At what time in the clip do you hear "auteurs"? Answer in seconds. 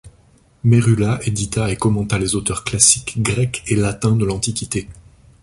2.33-2.63